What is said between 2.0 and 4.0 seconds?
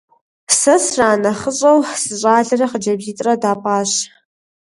зы щӏалэрэ хъыджэбзитӏрэ дапӀащ.